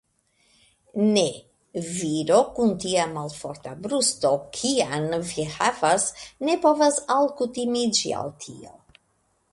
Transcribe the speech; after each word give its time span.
Ne; 1.15 1.25
viro 1.89 2.39
kun 2.59 2.73
tia 2.85 3.05
malforta 3.17 3.75
brusto, 3.85 4.33
kian 4.61 5.07
vi 5.29 5.47
havas, 5.59 6.09
ne 6.49 6.59
povas 6.67 7.01
alkutimiĝi 7.21 8.19
al 8.25 8.37
tio. 8.49 8.77